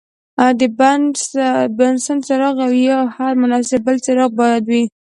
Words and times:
د 0.59 0.61
بنسن 1.77 2.17
څراغ 2.25 2.57
او 2.65 2.71
یا 2.87 2.99
هر 3.15 3.31
مناسب 3.41 3.79
بل 3.87 3.97
څراغ 4.05 4.31
باید 4.41 4.63
وي. 4.71 4.83